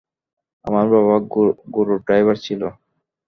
আমার 0.65 0.85
বাবা 0.93 1.15
গুরুর 1.75 1.99
ড্রাইভার 2.05 2.37
ছিলো। 2.45 2.67